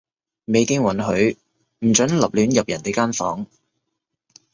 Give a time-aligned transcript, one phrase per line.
[0.45, 1.37] 未經允許，
[1.85, 3.45] 唔准立亂入人哋間房